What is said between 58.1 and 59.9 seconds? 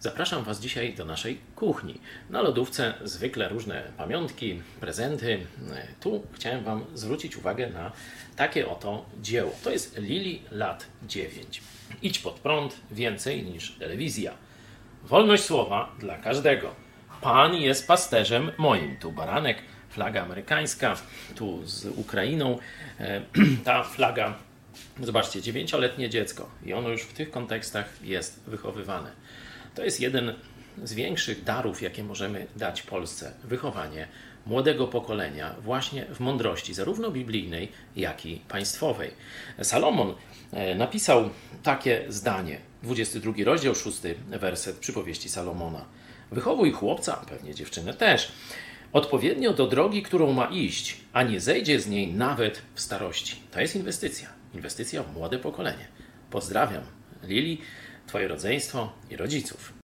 rodzeństwo i rodziców.